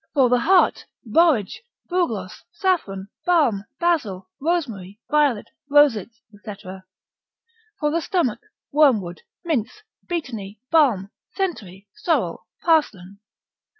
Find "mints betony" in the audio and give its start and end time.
9.45-10.57